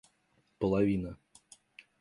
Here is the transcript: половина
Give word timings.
половина 0.59 1.15